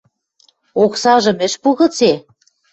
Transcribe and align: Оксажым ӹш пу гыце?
Оксажым 0.83 1.37
ӹш 1.45 1.53
пу 1.61 1.69
гыце? 1.79 2.13